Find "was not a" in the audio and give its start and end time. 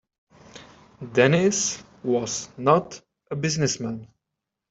2.01-3.35